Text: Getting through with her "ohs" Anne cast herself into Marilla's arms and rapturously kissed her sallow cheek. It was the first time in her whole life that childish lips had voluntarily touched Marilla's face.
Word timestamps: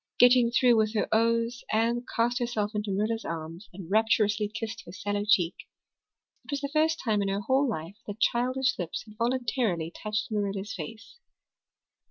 Getting 0.17 0.49
through 0.49 0.77
with 0.77 0.95
her 0.95 1.07
"ohs" 1.13 1.63
Anne 1.71 2.03
cast 2.15 2.39
herself 2.39 2.71
into 2.73 2.89
Marilla's 2.89 3.23
arms 3.23 3.69
and 3.71 3.87
rapturously 3.91 4.47
kissed 4.47 4.81
her 4.87 4.91
sallow 4.91 5.25
cheek. 5.27 5.53
It 6.43 6.49
was 6.49 6.61
the 6.61 6.71
first 6.73 6.99
time 7.03 7.21
in 7.21 7.27
her 7.27 7.41
whole 7.41 7.67
life 7.69 7.97
that 8.07 8.19
childish 8.19 8.79
lips 8.79 9.03
had 9.05 9.15
voluntarily 9.15 9.91
touched 9.95 10.31
Marilla's 10.31 10.73
face. 10.73 11.17